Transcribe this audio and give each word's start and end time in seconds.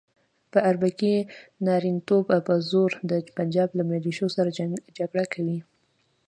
په 0.51 0.59
اربکي 0.69 1.15
نارینتوب 1.65 2.25
په 2.47 2.53
زور 2.69 2.91
د 3.09 3.11
پنجاب 3.37 3.69
له 3.77 3.83
ملیشو 3.91 4.27
سره 4.35 4.49
جګړه 4.99 5.25
کوي. 5.33 5.59